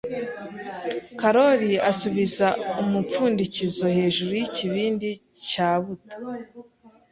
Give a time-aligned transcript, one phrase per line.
[1.19, 2.47] Karoli asubiza
[2.81, 5.09] umupfundikizo hejuru yikibindi
[5.47, 6.15] cya buto.